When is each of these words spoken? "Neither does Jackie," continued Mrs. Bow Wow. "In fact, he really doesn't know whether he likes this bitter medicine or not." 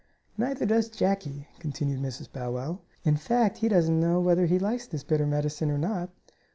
"Neither 0.35 0.65
does 0.65 0.89
Jackie," 0.89 1.47
continued 1.59 1.99
Mrs. 2.01 2.27
Bow 2.33 2.49
Wow. 2.53 2.79
"In 3.03 3.17
fact, 3.17 3.59
he 3.59 3.67
really 3.67 3.75
doesn't 3.75 3.99
know 3.99 4.19
whether 4.19 4.47
he 4.47 4.57
likes 4.57 4.87
this 4.87 5.03
bitter 5.03 5.27
medicine 5.27 5.69
or 5.69 5.77
not." 5.77 6.09